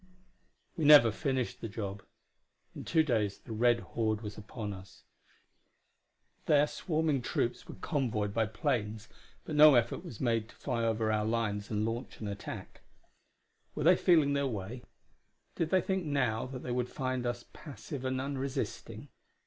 [0.75, 2.01] We never finished the job;
[2.75, 5.03] in two days the red horde was upon us.
[6.47, 9.09] Their swarming troops were convoyed by planes,
[9.45, 12.81] but no effort was made to fly over our lines and launch an attack.
[13.75, 14.81] Were they feeling their way?
[15.53, 19.09] Did they think now that they would find us passive and unresisting?